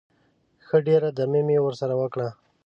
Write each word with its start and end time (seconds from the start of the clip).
ښه 0.65 0.77
ډېره 0.87 1.09
دمه 1.17 1.41
مې 1.47 1.57
ورسره 1.61 1.93
وکړه. 2.01 2.29